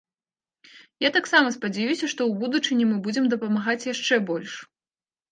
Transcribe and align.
Я 1.03 1.09
таксама 1.17 1.51
спадзяюся, 1.57 1.99
што 1.99 2.07
ў 2.07 2.31
будучыні 2.43 2.87
мы 2.93 2.97
будзем 3.07 3.27
дапамагаць 3.33 3.87
яшчэ 3.93 4.15
больш. 4.31 4.57